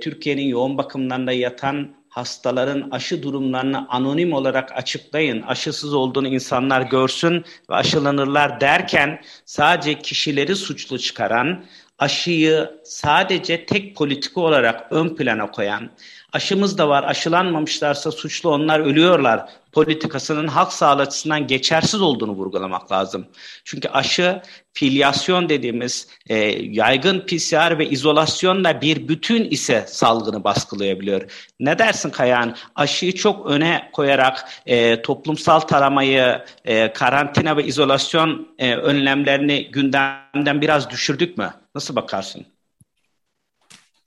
Türkiye'nin 0.02 0.48
yoğun 0.48 0.78
bakımlarında 0.78 1.32
yatan 1.32 1.99
hastaların 2.20 2.90
aşı 2.92 3.24
durumlarını 3.24 3.90
anonim 3.90 4.34
olarak 4.34 4.78
açıklayın, 4.78 5.42
aşısız 5.42 5.94
olduğunu 5.94 6.28
insanlar 6.28 6.82
görsün 6.82 7.46
ve 7.70 7.76
aşılanırlar 7.76 8.62
derken 8.62 9.22
sadece 9.46 10.00
kişileri 10.00 10.56
suçlu 10.56 11.00
çıkaran, 11.00 11.64
aşıyı 12.00 12.80
sadece 12.84 13.66
tek 13.66 13.96
politika 13.96 14.42
olarak 14.42 14.88
ön 14.92 15.16
plana 15.16 15.52
koyan, 15.52 15.90
aşımız 16.34 16.78
da 16.78 16.90
var, 16.90 17.04
aşılanmamışlarsa 17.04 18.12
suçlu 18.12 18.50
onlar 18.50 18.80
ölüyorlar 18.80 19.50
politikasının 19.72 20.48
halk 20.48 20.74
sağlığı 20.74 21.02
açısından 21.02 21.48
geçersiz 21.48 22.02
olduğunu 22.02 22.32
vurgulamak 22.32 22.92
lazım. 22.92 23.28
Çünkü 23.64 23.90
aşı 23.90 24.42
filyasyon 24.74 25.50
dediğimiz 25.50 26.08
e, 26.30 26.36
yaygın 26.72 27.20
PCR 27.20 27.80
ve 27.80 27.90
izolasyonla 27.90 28.82
bir 28.82 29.08
bütün 29.08 29.50
ise 29.50 29.86
salgını 29.88 30.44
baskılayabiliyor. 30.44 31.52
Ne 31.60 31.80
dersin 31.80 32.10
Kayan? 32.10 32.56
Aşıyı 32.76 33.16
çok 33.16 33.46
öne 33.46 33.90
koyarak 33.94 34.50
e, 34.66 35.02
toplumsal 35.02 35.60
taramayı, 35.60 36.42
e, 36.66 36.94
karantina 36.94 37.58
ve 37.58 37.64
izolasyon 37.66 38.48
e, 38.58 38.76
önlemlerini 38.76 39.72
gündemden 39.72 40.62
biraz 40.62 40.90
düşürdük 40.90 41.38
mü? 41.38 41.54
Nasıl 41.76 41.96
bakarsın? 41.96 42.46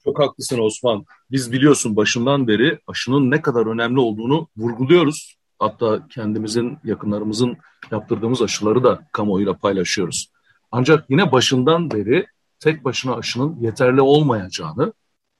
Çok 0.03 0.19
haklısın 0.19 0.59
Osman. 0.59 1.05
Biz 1.31 1.51
biliyorsun 1.51 1.95
başından 1.95 2.47
beri 2.47 2.79
aşının 2.87 3.31
ne 3.31 3.41
kadar 3.41 3.65
önemli 3.65 3.99
olduğunu 3.99 4.47
vurguluyoruz. 4.57 5.37
Hatta 5.59 6.07
kendimizin, 6.07 6.77
yakınlarımızın 6.83 7.57
yaptırdığımız 7.91 8.41
aşıları 8.41 8.83
da 8.83 9.07
kamuoyuyla 9.11 9.57
paylaşıyoruz. 9.57 10.31
Ancak 10.71 11.09
yine 11.09 11.31
başından 11.31 11.91
beri 11.91 12.25
tek 12.59 12.85
başına 12.85 13.15
aşının 13.15 13.59
yeterli 13.61 14.01
olmayacağını, 14.01 14.93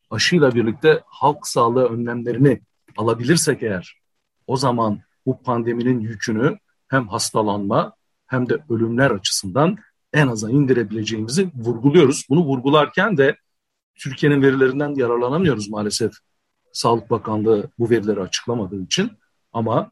aşıyla 0.09 0.55
birlikte 0.55 1.03
halk 1.05 1.47
sağlığı 1.47 1.85
önlemlerini 1.85 2.61
alabilirsek 2.97 3.63
eğer 3.63 3.97
o 4.47 4.57
zaman 4.57 5.01
bu 5.25 5.41
pandeminin 5.41 5.99
yükünü 5.99 6.57
hem 6.87 7.07
hastalanma 7.07 7.93
hem 8.27 8.49
de 8.49 8.57
ölümler 8.69 9.11
açısından 9.11 9.77
en 10.13 10.27
aza 10.27 10.51
indirebileceğimizi 10.51 11.51
vurguluyoruz. 11.55 12.25
Bunu 12.29 12.45
vurgularken 12.45 13.17
de 13.17 13.37
Türkiye'nin 13.95 14.41
verilerinden 14.41 14.95
yararlanamıyoruz 14.95 15.69
maalesef. 15.69 16.13
Sağlık 16.73 17.09
Bakanlığı 17.09 17.69
bu 17.79 17.89
verileri 17.89 18.21
açıklamadığı 18.21 18.81
için 18.81 19.11
ama 19.53 19.91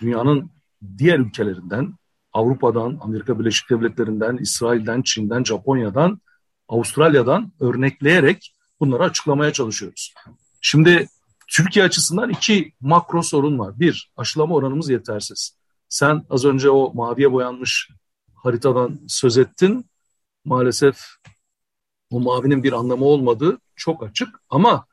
dünyanın 0.00 0.50
diğer 0.98 1.18
ülkelerinden, 1.18 1.94
Avrupa'dan, 2.32 2.98
Amerika 3.00 3.38
Birleşik 3.40 3.70
Devletleri'nden, 3.70 4.36
İsrail'den, 4.36 5.02
Çin'den, 5.02 5.44
Japonya'dan, 5.44 6.20
Avustralya'dan 6.68 7.52
örnekleyerek 7.60 8.54
bunları 8.80 9.02
açıklamaya 9.02 9.52
çalışıyoruz. 9.52 10.14
Şimdi 10.60 11.08
Türkiye 11.48 11.84
açısından 11.84 12.30
iki 12.30 12.72
makro 12.80 13.22
sorun 13.22 13.58
var. 13.58 13.80
Bir, 13.80 14.10
aşılama 14.16 14.54
oranımız 14.54 14.90
yetersiz. 14.90 15.56
Sen 15.88 16.24
az 16.30 16.44
önce 16.44 16.70
o 16.70 16.94
maviye 16.94 17.32
boyanmış 17.32 17.90
haritadan 18.42 19.00
söz 19.08 19.38
ettin. 19.38 19.84
Maalesef 20.44 21.00
o 22.10 22.20
mavinin 22.20 22.62
bir 22.62 22.72
anlamı 22.72 23.04
olmadığı 23.04 23.58
çok 23.76 24.02
açık 24.02 24.28
ama 24.50 24.86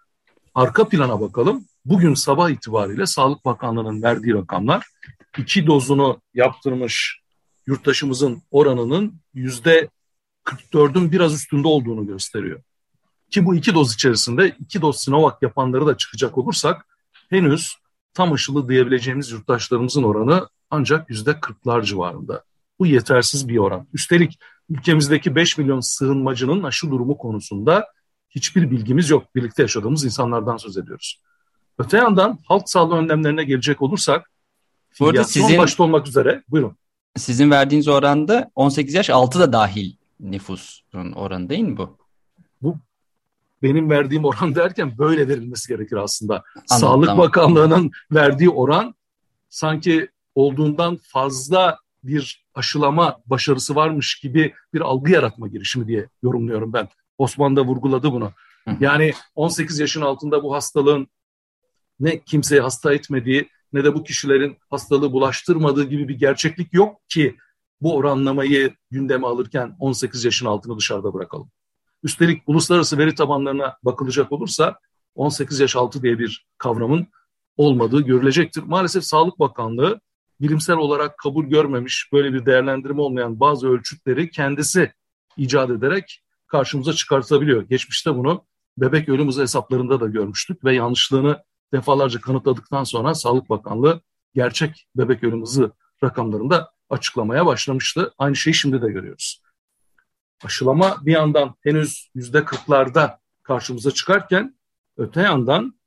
arka 0.55 0.89
plana 0.89 1.21
bakalım. 1.21 1.65
Bugün 1.85 2.13
sabah 2.13 2.49
itibariyle 2.49 3.05
Sağlık 3.05 3.45
Bakanlığı'nın 3.45 4.01
verdiği 4.01 4.33
rakamlar 4.33 4.87
iki 5.37 5.67
dozunu 5.67 6.21
yaptırmış 6.33 7.21
yurttaşımızın 7.67 8.41
oranının 8.51 9.13
yüzde 9.33 9.89
44'ün 10.45 11.11
biraz 11.11 11.33
üstünde 11.33 11.67
olduğunu 11.67 12.07
gösteriyor. 12.07 12.61
Ki 13.31 13.45
bu 13.45 13.55
iki 13.55 13.73
doz 13.73 13.93
içerisinde 13.93 14.55
iki 14.59 14.81
doz 14.81 15.01
Sinovac 15.01 15.35
yapanları 15.41 15.87
da 15.87 15.97
çıkacak 15.97 16.37
olursak 16.37 16.85
henüz 17.29 17.77
tam 18.13 18.33
aşılı 18.33 18.69
diyebileceğimiz 18.69 19.31
yurttaşlarımızın 19.31 20.03
oranı 20.03 20.49
ancak 20.69 21.09
yüzde 21.09 21.39
kırklar 21.39 21.81
civarında. 21.81 22.43
Bu 22.79 22.85
yetersiz 22.85 23.47
bir 23.47 23.57
oran. 23.57 23.87
Üstelik 23.93 24.39
ülkemizdeki 24.69 25.35
5 25.35 25.57
milyon 25.57 25.79
sığınmacının 25.79 26.63
aşı 26.63 26.91
durumu 26.91 27.17
konusunda 27.17 27.87
hiçbir 28.29 28.71
bilgimiz 28.71 29.09
yok. 29.09 29.35
Birlikte 29.35 29.61
yaşadığımız 29.61 30.05
insanlardan 30.05 30.57
söz 30.57 30.77
ediyoruz. 30.77 31.21
Öte 31.79 31.97
yandan 31.97 32.39
halk 32.45 32.69
sağlığı 32.69 32.95
önlemlerine 32.95 33.43
gelecek 33.43 33.81
olursak 33.81 34.31
bu 34.99 35.07
arada 35.07 35.23
sizin, 35.23 35.57
başta 35.57 35.83
olmak 35.83 36.07
üzere 36.07 36.43
buyurun. 36.49 36.77
Sizin 37.15 37.51
verdiğiniz 37.51 37.87
oranda 37.87 38.51
18 38.55 38.93
yaş 38.93 39.09
altı 39.09 39.39
da 39.39 39.53
dahil 39.53 39.95
nüfusun 40.19 41.11
oranı 41.11 41.49
değil 41.49 41.63
mi 41.63 41.77
bu? 41.77 41.97
Bu 42.61 42.77
benim 43.63 43.89
verdiğim 43.89 44.25
oran 44.25 44.55
derken 44.55 44.97
böyle 44.97 45.27
verilmesi 45.27 45.67
gerekir 45.67 45.95
aslında. 45.95 46.33
Anladım, 46.55 46.87
Sağlık 46.89 47.07
tamam. 47.07 47.27
Bakanlığı'nın 47.27 47.91
verdiği 48.11 48.49
oran 48.49 48.95
sanki 49.49 50.09
olduğundan 50.35 50.99
fazla 51.03 51.79
bir 52.03 52.45
aşılama 52.53 53.19
başarısı 53.25 53.75
varmış 53.75 54.19
gibi 54.19 54.53
bir 54.73 54.81
algı 54.81 55.11
yaratma 55.11 55.47
girişimi 55.47 55.87
diye 55.87 56.09
yorumluyorum 56.23 56.73
ben. 56.73 56.89
Osman 57.17 57.55
da 57.55 57.65
vurguladı 57.65 58.11
bunu. 58.11 58.31
Yani 58.79 59.13
18 59.35 59.79
yaşın 59.79 60.01
altında 60.01 60.43
bu 60.43 60.55
hastalığın 60.55 61.07
ne 61.99 62.19
kimseyi 62.19 62.61
hasta 62.61 62.93
etmediği 62.93 63.49
ne 63.73 63.83
de 63.83 63.95
bu 63.95 64.03
kişilerin 64.03 64.57
hastalığı 64.69 65.11
bulaştırmadığı 65.11 65.83
gibi 65.83 66.07
bir 66.07 66.19
gerçeklik 66.19 66.73
yok 66.73 67.09
ki 67.09 67.35
bu 67.81 67.95
oranlamayı 67.95 68.73
gündeme 68.91 69.27
alırken 69.27 69.75
18 69.79 70.25
yaşın 70.25 70.45
altını 70.45 70.77
dışarıda 70.77 71.13
bırakalım. 71.13 71.51
Üstelik 72.03 72.43
uluslararası 72.47 72.97
veri 72.97 73.15
tabanlarına 73.15 73.77
bakılacak 73.83 74.31
olursa 74.31 74.79
18 75.15 75.59
yaş 75.59 75.75
altı 75.75 76.03
diye 76.03 76.19
bir 76.19 76.47
kavramın 76.57 77.07
olmadığı 77.57 78.01
görülecektir. 78.01 78.63
Maalesef 78.63 79.03
Sağlık 79.03 79.39
Bakanlığı 79.39 80.01
bilimsel 80.41 80.77
olarak 80.77 81.17
kabul 81.17 81.45
görmemiş, 81.45 82.09
böyle 82.13 82.33
bir 82.33 82.45
değerlendirme 82.45 83.01
olmayan 83.01 83.39
bazı 83.39 83.69
ölçütleri 83.69 84.29
kendisi 84.29 84.93
icat 85.37 85.69
ederek 85.69 86.23
karşımıza 86.47 86.93
çıkartabiliyor. 86.93 87.61
Geçmişte 87.61 88.15
bunu 88.15 88.45
bebek 88.77 89.09
ölüm 89.09 89.27
hızı 89.27 89.41
hesaplarında 89.41 89.99
da 89.99 90.07
görmüştük 90.07 90.63
ve 90.63 90.75
yanlışlığını 90.75 91.43
defalarca 91.73 92.21
kanıtladıktan 92.21 92.83
sonra 92.83 93.15
Sağlık 93.15 93.49
Bakanlığı 93.49 94.01
gerçek 94.35 94.87
bebek 94.95 95.23
ölüm 95.23 95.41
hızı 95.41 95.71
rakamlarında 96.03 96.71
açıklamaya 96.89 97.45
başlamıştı. 97.45 98.13
Aynı 98.17 98.35
şeyi 98.35 98.53
şimdi 98.53 98.81
de 98.81 98.87
görüyoruz. 98.87 99.41
Aşılama 100.45 100.97
bir 101.01 101.11
yandan 101.11 101.55
henüz 101.61 102.11
yüzde 102.15 102.45
kırklarda 102.45 103.19
karşımıza 103.43 103.91
çıkarken 103.91 104.57
öte 104.97 105.21
yandan 105.21 105.79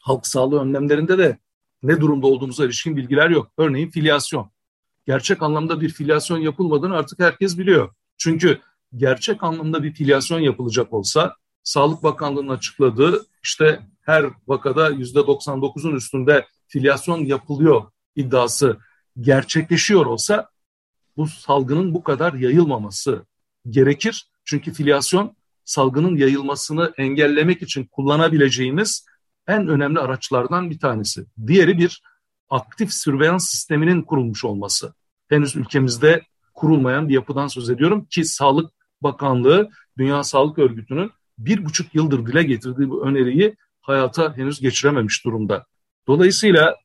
halk 0.00 0.26
sağlığı 0.26 0.60
önlemlerinde 0.60 1.18
de 1.18 1.38
ne 1.82 2.00
durumda 2.00 2.26
olduğumuza 2.26 2.64
ilişkin 2.64 2.96
bilgiler 2.96 3.30
yok. 3.30 3.52
Örneğin 3.58 3.90
filyasyon. 3.90 4.50
Gerçek 5.06 5.42
anlamda 5.42 5.80
bir 5.80 5.88
filyasyon 5.88 6.38
yapılmadığını 6.38 6.96
artık 6.96 7.18
herkes 7.18 7.58
biliyor. 7.58 7.94
Çünkü 8.18 8.60
gerçek 8.96 9.42
anlamda 9.42 9.82
bir 9.82 9.92
filyasyon 9.92 10.40
yapılacak 10.40 10.92
olsa 10.92 11.36
Sağlık 11.62 12.02
Bakanlığı'nın 12.02 12.48
açıkladığı 12.48 13.26
işte 13.42 13.80
her 14.02 14.24
vakada 14.46 14.90
%99'un 14.90 15.96
üstünde 15.96 16.46
filyasyon 16.68 17.18
yapılıyor 17.18 17.82
iddiası 18.16 18.78
gerçekleşiyor 19.20 20.06
olsa 20.06 20.50
bu 21.16 21.26
salgının 21.26 21.94
bu 21.94 22.02
kadar 22.02 22.32
yayılmaması 22.32 23.26
gerekir. 23.68 24.30
Çünkü 24.44 24.72
filyasyon 24.72 25.36
salgının 25.64 26.16
yayılmasını 26.16 26.92
engellemek 26.96 27.62
için 27.62 27.84
kullanabileceğimiz 27.84 29.06
en 29.50 29.68
önemli 29.68 30.00
araçlardan 30.00 30.70
bir 30.70 30.78
tanesi. 30.78 31.26
Diğeri 31.46 31.78
bir 31.78 32.02
aktif 32.50 32.92
sürveyans 32.92 33.50
sisteminin 33.50 34.02
kurulmuş 34.02 34.44
olması. 34.44 34.94
Henüz 35.28 35.56
ülkemizde 35.56 36.22
kurulmayan 36.54 37.08
bir 37.08 37.14
yapıdan 37.14 37.46
söz 37.46 37.70
ediyorum 37.70 38.04
ki 38.04 38.24
Sağlık 38.24 38.70
Bakanlığı 39.02 39.70
Dünya 39.98 40.24
Sağlık 40.24 40.58
Örgütü'nün 40.58 41.10
bir 41.38 41.64
buçuk 41.64 41.94
yıldır 41.94 42.26
dile 42.26 42.42
getirdiği 42.42 42.90
bu 42.90 43.06
öneriyi 43.06 43.56
hayata 43.80 44.36
henüz 44.36 44.60
geçirememiş 44.60 45.24
durumda. 45.24 45.66
Dolayısıyla 46.06 46.76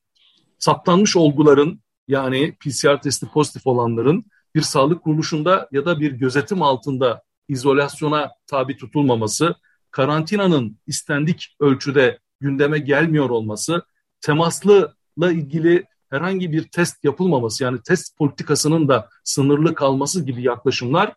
saptanmış 0.58 1.16
olguların 1.16 1.80
yani 2.08 2.56
PCR 2.60 3.02
testi 3.02 3.26
pozitif 3.26 3.66
olanların 3.66 4.24
bir 4.54 4.62
sağlık 4.62 5.02
kuruluşunda 5.02 5.68
ya 5.72 5.84
da 5.84 6.00
bir 6.00 6.12
gözetim 6.12 6.62
altında 6.62 7.22
izolasyona 7.48 8.30
tabi 8.46 8.76
tutulmaması, 8.76 9.54
karantinanın 9.90 10.78
istendik 10.86 11.56
ölçüde 11.60 12.18
gündeme 12.40 12.78
gelmiyor 12.78 13.30
olması, 13.30 13.82
temaslıla 14.20 15.32
ilgili 15.32 15.84
herhangi 16.10 16.52
bir 16.52 16.68
test 16.68 17.04
yapılmaması 17.04 17.64
yani 17.64 17.78
test 17.82 18.18
politikasının 18.18 18.88
da 18.88 19.08
sınırlı 19.24 19.74
kalması 19.74 20.24
gibi 20.24 20.42
yaklaşımlar 20.42 21.14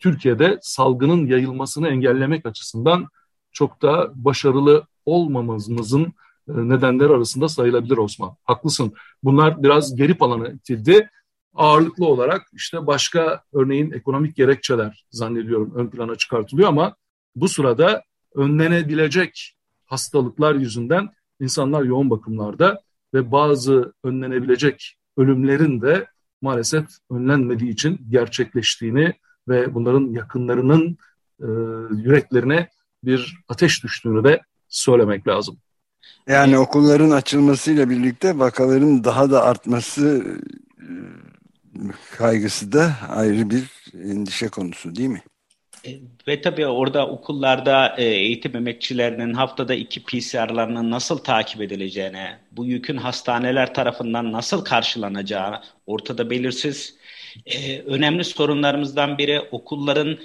Türkiye'de 0.00 0.58
salgının 0.62 1.26
yayılmasını 1.26 1.88
engellemek 1.88 2.46
açısından 2.46 3.08
çok 3.52 3.82
da 3.82 4.12
başarılı 4.14 4.86
olmamamızın 5.06 6.04
e, 6.48 6.52
nedenleri 6.52 7.12
arasında 7.12 7.48
sayılabilir 7.48 7.96
Osman. 7.96 8.36
Haklısın. 8.44 8.92
Bunlar 9.22 9.62
biraz 9.62 9.96
geri 9.96 10.18
plana 10.18 10.48
itildi. 10.48 11.10
Ağırlıklı 11.54 12.06
olarak 12.06 12.42
işte 12.52 12.86
başka 12.86 13.42
örneğin 13.52 13.90
ekonomik 13.90 14.36
gerekçeler 14.36 15.06
zannediyorum 15.10 15.72
ön 15.74 15.90
plana 15.90 16.14
çıkartılıyor 16.14 16.68
ama 16.68 16.96
bu 17.36 17.48
sırada 17.48 18.02
önlenebilecek 18.34 19.56
hastalıklar 19.92 20.54
yüzünden 20.54 21.08
insanlar 21.40 21.82
yoğun 21.82 22.10
bakımlarda 22.10 22.80
ve 23.14 23.32
bazı 23.32 23.92
önlenebilecek 24.04 24.96
ölümlerin 25.16 25.80
de 25.80 26.06
maalesef 26.42 26.84
önlenmediği 27.10 27.70
için 27.70 28.00
gerçekleştiğini 28.10 29.12
ve 29.48 29.74
bunların 29.74 30.12
yakınlarının 30.12 30.98
e, 31.40 31.48
yüreklerine 32.04 32.68
bir 33.04 33.36
ateş 33.48 33.84
düştüğünü 33.84 34.24
de 34.24 34.40
söylemek 34.68 35.28
lazım. 35.28 35.56
Yani 36.26 36.58
okulların 36.58 37.10
açılmasıyla 37.10 37.90
birlikte 37.90 38.38
vakaların 38.38 39.04
daha 39.04 39.30
da 39.30 39.44
artması 39.44 40.24
e, 40.78 40.88
kaygısı 42.16 42.72
da 42.72 42.92
ayrı 43.08 43.50
bir 43.50 43.92
endişe 43.94 44.48
konusu 44.48 44.94
değil 44.94 45.08
mi? 45.08 45.22
E, 45.86 45.90
ve 46.28 46.40
tabii 46.40 46.66
orada 46.66 47.06
okullarda 47.06 47.94
e, 47.98 48.04
eğitim 48.04 48.56
emekçilerinin 48.56 49.34
haftada 49.34 49.74
iki 49.74 50.02
PCR'larının 50.02 50.90
nasıl 50.90 51.18
takip 51.18 51.60
edileceğine, 51.62 52.38
bu 52.52 52.66
yükün 52.66 52.96
hastaneler 52.96 53.74
tarafından 53.74 54.32
nasıl 54.32 54.64
karşılanacağı 54.64 55.60
ortada 55.86 56.30
belirsiz. 56.30 56.96
Önemli 57.86 58.24
sorunlarımızdan 58.24 59.18
biri 59.18 59.40
okulların 59.40 60.18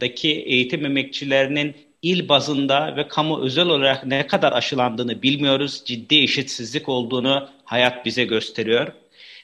daki 0.00 0.28
eğitim 0.30 0.86
emekçilerinin 0.86 1.74
il 2.02 2.28
bazında 2.28 2.96
ve 2.96 3.08
kamu 3.08 3.40
özel 3.42 3.66
olarak 3.66 4.06
ne 4.06 4.26
kadar 4.26 4.52
aşılandığını 4.52 5.22
bilmiyoruz. 5.22 5.82
Ciddi 5.84 6.22
eşitsizlik 6.22 6.88
olduğunu 6.88 7.48
hayat 7.64 8.06
bize 8.06 8.24
gösteriyor. 8.24 8.92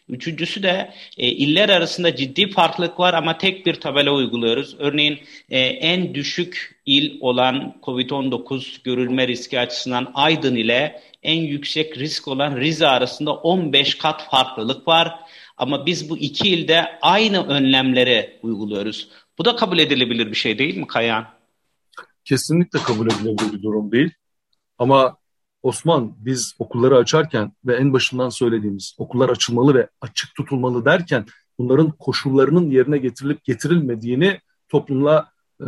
Üçüncüsü 0.09 0.63
de 0.63 0.95
e, 1.17 1.29
iller 1.29 1.69
arasında 1.69 2.17
ciddi 2.17 2.51
farklılık 2.51 3.01
var 3.01 3.15
ama 3.15 3.39
tek 3.39 3.67
bir 3.67 3.75
tabela 3.75 4.11
uyguluyoruz. 4.11 4.77
Örneğin 4.79 5.19
e, 5.51 5.59
en 5.61 6.15
düşük 6.15 6.81
il 6.87 7.19
olan 7.21 7.75
COVID-19 7.83 8.83
görülme 8.85 9.29
riski 9.29 9.61
açısından 9.61 10.11
Aydın 10.15 10.57
ile 10.57 11.03
en 11.23 11.41
yüksek 11.41 11.99
risk 11.99 12.29
olan 12.29 12.57
Rize 12.57 12.87
arasında 12.87 13.35
15 13.35 13.95
kat 13.95 14.31
farklılık 14.31 14.89
var. 14.89 15.21
Ama 15.57 15.87
biz 15.87 16.11
bu 16.11 16.19
iki 16.19 16.49
ilde 16.49 16.85
aynı 17.03 17.47
önlemleri 17.47 18.39
uyguluyoruz. 18.43 19.09
Bu 19.39 19.45
da 19.45 19.57
kabul 19.57 19.79
edilebilir 19.79 20.27
bir 20.31 20.37
şey 20.37 20.59
değil 20.59 20.77
mi 20.77 20.87
Kayan? 20.87 21.37
kesinlikle 22.27 22.79
kabul 22.79 23.07
edilebilir 23.07 23.53
bir 23.53 23.63
durum 23.63 23.93
değil. 23.93 24.11
Ama 24.79 25.17
Osman 25.67 26.15
biz 26.19 26.55
okulları 26.59 26.97
açarken 26.97 27.53
ve 27.65 27.77
en 27.77 27.93
başından 27.93 28.29
söylediğimiz 28.29 28.97
okullar 28.99 29.29
açılmalı 29.29 29.75
ve 29.75 29.89
açık 30.01 30.35
tutulmalı 30.35 30.85
derken 30.85 31.27
bunların 31.59 31.91
koşullarının 31.91 32.71
yerine 32.71 32.99
getirilip 32.99 33.45
getirilmediğini 33.45 34.41
toplumla 34.69 35.31
e, 35.61 35.67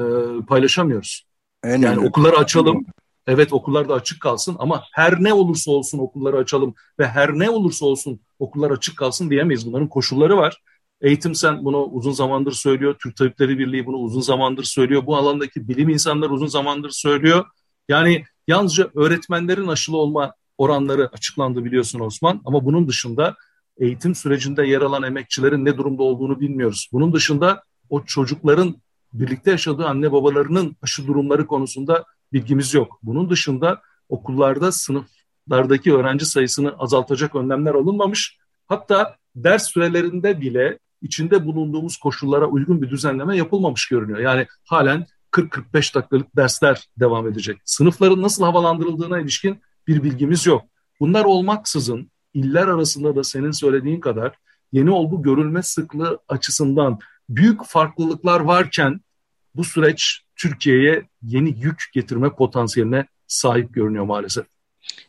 paylaşamıyoruz. 0.48 1.26
En 1.64 1.82
yani 1.82 2.08
okulları 2.08 2.36
açalım. 2.36 2.86
Evet 3.26 3.52
okullar 3.52 3.88
da 3.88 3.94
açık 3.94 4.20
kalsın 4.20 4.56
ama 4.58 4.84
her 4.92 5.22
ne 5.22 5.32
olursa 5.32 5.70
olsun 5.70 5.98
okulları 5.98 6.36
açalım 6.36 6.74
ve 6.98 7.08
her 7.08 7.38
ne 7.38 7.50
olursa 7.50 7.86
olsun 7.86 8.20
okullar 8.38 8.70
açık 8.70 8.98
kalsın 8.98 9.30
diyemeyiz. 9.30 9.66
Bunların 9.66 9.88
koşulları 9.88 10.36
var. 10.36 10.62
Eğitim 11.00 11.34
sen 11.34 11.64
bunu 11.64 11.84
uzun 11.84 12.12
zamandır 12.12 12.52
söylüyor. 12.52 12.96
Türk 13.02 13.16
Tabipleri 13.16 13.58
Birliği 13.58 13.86
bunu 13.86 13.96
uzun 13.96 14.20
zamandır 14.20 14.64
söylüyor. 14.64 15.06
Bu 15.06 15.16
alandaki 15.16 15.68
bilim 15.68 15.88
insanları 15.88 16.32
uzun 16.32 16.46
zamandır 16.46 16.90
söylüyor. 16.90 17.44
Yani 17.88 18.24
yalnızca 18.48 18.90
öğretmenlerin 18.94 19.68
aşılı 19.68 19.96
olma 19.96 20.34
oranları 20.58 21.08
açıklandı 21.12 21.64
biliyorsun 21.64 22.00
Osman. 22.00 22.42
Ama 22.44 22.64
bunun 22.64 22.88
dışında 22.88 23.36
eğitim 23.78 24.14
sürecinde 24.14 24.66
yer 24.66 24.80
alan 24.80 25.02
emekçilerin 25.02 25.64
ne 25.64 25.76
durumda 25.76 26.02
olduğunu 26.02 26.40
bilmiyoruz. 26.40 26.88
Bunun 26.92 27.12
dışında 27.12 27.62
o 27.90 28.04
çocukların 28.04 28.74
birlikte 29.12 29.50
yaşadığı 29.50 29.86
anne 29.86 30.12
babalarının 30.12 30.76
aşı 30.82 31.06
durumları 31.06 31.46
konusunda 31.46 32.04
bilgimiz 32.32 32.74
yok. 32.74 32.98
Bunun 33.02 33.30
dışında 33.30 33.80
okullarda 34.08 34.72
sınıflardaki 34.72 35.94
öğrenci 35.94 36.26
sayısını 36.26 36.74
azaltacak 36.78 37.34
önlemler 37.34 37.74
alınmamış. 37.74 38.38
Hatta 38.66 39.16
ders 39.36 39.70
sürelerinde 39.70 40.40
bile 40.40 40.78
içinde 41.02 41.46
bulunduğumuz 41.46 41.96
koşullara 41.96 42.46
uygun 42.46 42.82
bir 42.82 42.90
düzenleme 42.90 43.36
yapılmamış 43.36 43.88
görünüyor. 43.88 44.18
Yani 44.18 44.46
halen 44.64 45.06
40-45 45.32 45.94
dakikalık 45.94 46.36
dersler 46.36 46.88
devam 47.00 47.28
edecek. 47.28 47.58
Sınıfların 47.64 48.22
nasıl 48.22 48.44
havalandırıldığına 48.44 49.20
ilişkin 49.20 49.60
bir 49.86 50.02
bilgimiz 50.02 50.46
yok. 50.46 50.64
Bunlar 51.00 51.24
olmaksızın 51.24 52.10
iller 52.34 52.66
arasında 52.66 53.16
da 53.16 53.24
senin 53.24 53.50
söylediğin 53.50 54.00
kadar 54.00 54.34
yeni 54.72 54.90
olgu 54.90 55.22
görülme 55.22 55.62
sıklığı 55.62 56.18
açısından 56.28 56.98
büyük 57.28 57.64
farklılıklar 57.64 58.40
varken 58.40 59.00
bu 59.54 59.64
süreç 59.64 60.20
Türkiye'ye 60.36 61.08
yeni 61.22 61.48
yük 61.60 61.82
getirme 61.92 62.30
potansiyeline 62.30 63.06
sahip 63.26 63.74
görünüyor 63.74 64.04
maalesef. 64.04 64.46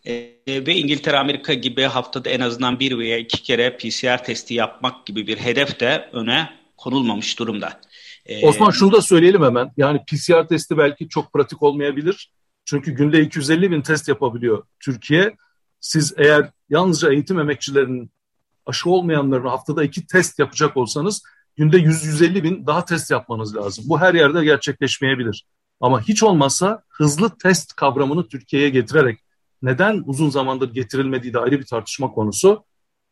E, 0.06 0.14
ve 0.48 0.76
İngiltere, 0.76 1.18
Amerika 1.18 1.54
gibi 1.54 1.84
haftada 1.84 2.30
en 2.30 2.40
azından 2.40 2.80
bir 2.80 2.98
veya 2.98 3.18
iki 3.18 3.44
kere 3.44 3.78
PCR 3.78 4.24
testi 4.24 4.54
yapmak 4.54 5.06
gibi 5.06 5.28
bir 5.28 5.38
hedef 5.38 5.80
de 5.80 6.10
öne 6.14 6.50
konulmamış 6.78 7.40
durumda. 7.40 7.82
E, 8.26 8.48
Osman 8.48 8.72
şunu 8.72 8.92
da 8.92 9.02
söyleyelim 9.02 9.44
hemen. 9.44 9.72
Yani 9.78 10.02
PCR 10.08 10.48
testi 10.48 10.78
belki 10.78 11.10
çok 11.10 11.34
pratik 11.34 11.64
olmayabilir. 11.64 12.32
Çünkü 12.66 12.92
günde 12.92 13.22
250 13.22 13.72
bin 13.72 13.82
test 13.82 14.08
yapabiliyor 14.08 14.64
Türkiye. 14.80 15.36
Siz 15.80 16.14
eğer 16.18 16.52
yalnızca 16.70 17.12
eğitim 17.12 17.40
emekçilerinin 17.40 18.12
aşı 18.66 18.90
olmayanların 18.90 19.48
haftada 19.48 19.84
iki 19.84 20.08
test 20.08 20.40
yapacak 20.40 20.78
olsanız 20.78 21.24
günde 21.58 21.78
100-150 21.78 22.44
bin 22.44 22.68
daha 22.68 22.86
test 22.86 23.12
yapmanız 23.12 23.56
lazım. 23.56 23.86
Bu 23.88 24.00
her 24.00 24.14
yerde 24.14 24.44
gerçekleşmeyebilir. 24.44 25.46
Ama 25.82 26.02
hiç 26.02 26.24
olmazsa 26.24 26.84
hızlı 26.90 27.38
test 27.38 27.76
kavramını 27.76 28.28
Türkiye'ye 28.28 28.70
getirerek 28.70 29.20
neden 29.62 30.04
uzun 30.06 30.30
zamandır 30.30 30.74
getirilmediği 30.74 31.34
de 31.34 31.40
ayrı 31.40 31.60
bir 31.60 31.66
tartışma 31.66 32.12
konusu. 32.12 32.64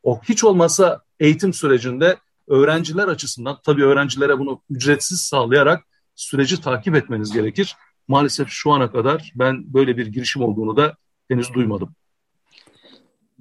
O 0.04 0.22
hiç 0.22 0.44
olmazsa 0.44 1.02
eğitim 1.20 1.54
sürecinde 1.54 2.18
öğrenciler 2.48 3.08
açısından 3.08 3.60
tabii 3.66 3.84
öğrencilere 3.84 4.40
bunu 4.40 4.62
ücretsiz 4.70 5.22
sağlayarak 5.22 5.84
süreci 6.16 6.62
takip 6.62 6.96
etmeniz 6.96 7.34
gerekir. 7.34 7.76
Maalesef 8.08 8.48
şu 8.50 8.72
ana 8.72 8.92
kadar 8.92 9.32
ben 9.36 9.74
böyle 9.74 9.98
bir 9.98 10.08
girişim 10.08 10.42
olduğunu 10.42 10.78
da 10.78 10.96
henüz 11.28 11.54
duymadım. 11.54 11.96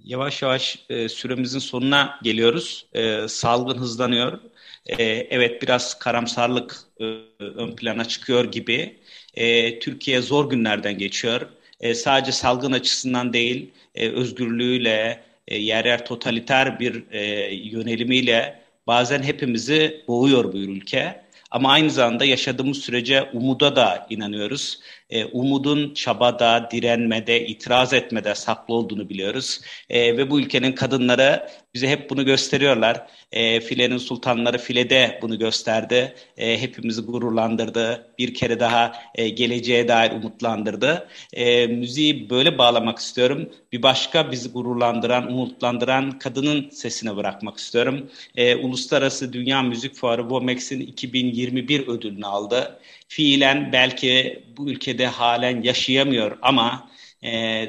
Yavaş 0.05 0.42
yavaş 0.42 0.85
e, 0.88 1.09
süremizin 1.09 1.59
sonuna 1.59 2.21
geliyoruz. 2.23 2.87
E, 2.92 3.29
salgın 3.29 3.79
hızlanıyor. 3.79 4.40
E, 4.87 5.05
evet 5.05 5.62
biraz 5.62 5.99
karamsarlık 5.99 6.77
e, 7.01 7.05
ön 7.38 7.77
plana 7.77 8.05
çıkıyor 8.05 8.45
gibi. 8.45 8.97
E, 9.35 9.79
Türkiye 9.79 10.23
zor 10.23 10.51
günlerden 10.51 10.99
geçiyor. 10.99 11.40
E, 11.81 11.95
sadece 11.95 12.33
salgın 12.33 12.73
açısından 12.73 13.33
değil, 13.33 13.71
e, 13.95 14.09
özgürlüğüyle, 14.09 15.25
e, 15.49 15.59
yer 15.59 15.85
yer 15.85 16.07
totaliter 16.07 16.81
bir 16.81 17.05
e, 17.11 17.55
yönelimiyle 17.55 18.65
bazen 18.87 19.22
hepimizi 19.22 20.05
boğuyor 20.09 20.53
bu 20.53 20.57
ülke. 20.57 21.27
Ama 21.51 21.72
aynı 21.72 21.90
zamanda 21.90 22.25
yaşadığımız 22.25 22.79
sürece 22.79 23.22
umuda 23.33 23.77
da 23.77 24.07
inanıyoruz. 24.11 24.81
E, 25.11 25.25
umudun 25.25 25.95
çabada, 25.95 26.69
direnmede, 26.71 27.47
itiraz 27.47 27.92
etmede 27.92 28.35
saklı 28.35 28.75
olduğunu 28.75 29.09
biliyoruz. 29.09 29.61
E, 29.90 30.16
ve 30.16 30.31
bu 30.31 30.40
ülkenin 30.40 30.73
kadınları 30.73 31.49
bize 31.75 31.88
hep 31.88 32.11
bunu 32.11 32.25
gösteriyorlar. 32.25 33.07
E, 33.33 33.61
filenin 33.61 33.99
sultanları 33.99 34.59
filede 34.59 35.19
bunu 35.23 35.38
gösterdi. 35.38 36.14
E, 36.37 36.61
hepimizi 36.61 37.03
gururlandırdı. 37.03 38.14
Bir 38.19 38.35
kere 38.35 38.61
daha 38.61 38.92
e, 39.14 39.29
geleceğe 39.29 39.88
dair 39.88 40.11
umutlandırdı. 40.12 41.09
E, 41.33 41.66
müziği 41.66 42.31
böyle 42.31 42.59
bağlamak 42.59 42.99
istiyorum. 42.99 43.51
Bir 43.73 43.83
başka 43.83 44.33
bizi 44.33 44.53
gururlandıran, 44.53 45.33
umutlandıran 45.33 46.19
kadının 46.19 46.71
sesine 46.71 47.16
bırakmak 47.16 47.59
istiyorum. 47.59 48.11
E, 48.37 48.57
Uluslararası 48.57 49.33
Dünya 49.33 49.62
Müzik 49.62 49.95
Fuarı 49.95 50.23
WOMEX'in 50.23 50.81
2021 50.81 51.88
ödülünü 51.88 52.27
aldı. 52.27 52.79
Fiilen 53.09 53.73
belki 53.73 54.45
bu 54.57 54.71
ülkede 54.71 55.07
halen 55.07 55.62
yaşayamıyor 55.62 56.38
ama 56.42 56.90
e, 57.25 57.66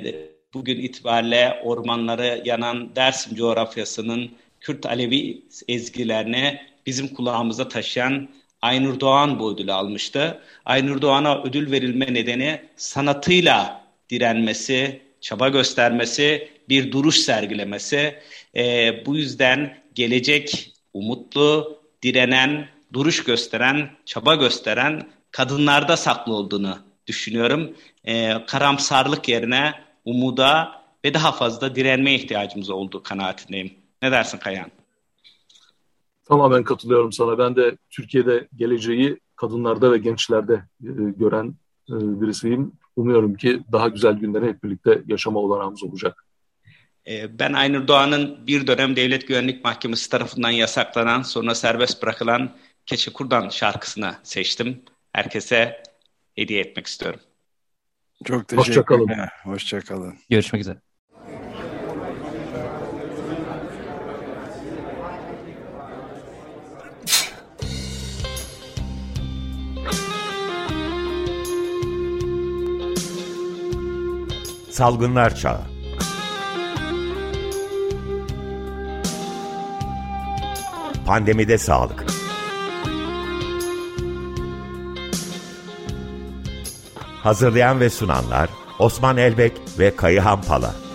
bugün 0.53 0.77
itibariyle 0.77 1.61
ormanları 1.63 2.41
yanan 2.45 2.95
Dersim 2.95 3.35
coğrafyasının 3.35 4.31
Kürt 4.61 4.85
Alevi 4.85 5.43
ezgilerini 5.67 6.61
bizim 6.85 7.07
kulağımıza 7.07 7.67
taşıyan 7.67 8.29
Aynur 8.61 8.99
Doğan 8.99 9.39
bu 9.39 9.53
ödülü 9.53 9.73
almıştı. 9.73 10.41
Aynur 10.65 11.01
Doğan'a 11.01 11.43
ödül 11.43 11.71
verilme 11.71 12.13
nedeni 12.13 12.61
sanatıyla 12.75 13.87
direnmesi, 14.09 15.01
çaba 15.21 15.49
göstermesi, 15.49 16.49
bir 16.69 16.91
duruş 16.91 17.15
sergilemesi. 17.17 18.15
E, 18.55 18.93
bu 19.05 19.17
yüzden 19.17 19.77
gelecek 19.95 20.73
umutlu, 20.93 21.81
direnen, 22.03 22.67
duruş 22.93 23.23
gösteren, 23.23 23.89
çaba 24.05 24.35
gösteren 24.35 25.07
kadınlarda 25.37 25.97
saklı 25.97 26.33
olduğunu 26.33 26.77
düşünüyorum. 27.07 27.73
E, 28.03 28.45
karamsarlık 28.45 29.29
yerine 29.29 29.73
umuda 30.05 30.81
ve 31.05 31.13
daha 31.13 31.31
fazla 31.31 31.75
direnmeye 31.75 32.17
ihtiyacımız 32.17 32.69
olduğu 32.69 33.03
kanaatindeyim. 33.03 33.73
Ne 34.01 34.11
dersin 34.11 34.37
Kayan? 34.37 34.71
Tamamen 36.25 36.63
katılıyorum 36.63 37.11
sana. 37.11 37.37
Ben 37.37 37.55
de 37.55 37.77
Türkiye'de 37.89 38.47
geleceği 38.55 39.19
kadınlarda 39.35 39.91
ve 39.91 39.97
gençlerde 39.97 40.53
e, 40.53 40.91
gören 41.17 41.55
e, 41.89 41.93
birisiyim. 42.21 42.71
Umuyorum 42.95 43.35
ki 43.35 43.61
daha 43.71 43.87
güzel 43.87 44.13
günleri 44.13 44.47
hep 44.47 44.63
birlikte 44.63 45.01
yaşama 45.07 45.39
olanağımız 45.39 45.83
olacak. 45.83 46.25
E, 47.07 47.39
ben 47.39 47.53
Aynur 47.53 47.87
Doğan'ın 47.87 48.47
bir 48.47 48.67
dönem 48.67 48.95
Devlet 48.95 49.27
Güvenlik 49.27 49.63
Mahkemesi 49.63 50.09
tarafından 50.09 50.51
yasaklanan 50.51 51.21
sonra 51.21 51.55
serbest 51.55 52.03
bırakılan 52.03 52.51
Keçe 52.85 53.13
Kurdan 53.13 53.49
şarkısını 53.49 54.15
seçtim. 54.23 54.81
Herkese 55.17 55.83
hediye 56.35 56.61
etmek 56.61 56.87
istiyorum. 56.87 57.19
Çok 58.25 58.47
teşekkür 58.47 58.69
Hoşçakalın. 58.69 59.09
Hoşçakalın. 59.43 60.15
Görüşmek 60.29 60.61
üzere. 60.61 60.77
Salgınlar 74.69 75.35
Çağı 75.35 75.61
Pandemide 81.05 81.57
Sağlık 81.57 82.16
Hazırlayan 87.27 87.79
ve 87.79 87.89
sunanlar 87.89 88.49
Osman 88.79 89.17
Elbek 89.17 89.53
ve 89.79 89.95
Kayıhan 89.95 90.41
Pala 90.41 90.86